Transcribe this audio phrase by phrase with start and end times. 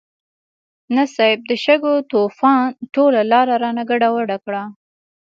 [0.95, 2.63] نه صيب، د شګو طوفان
[2.93, 4.63] ټوله لاره رانه ګډوډه کړه.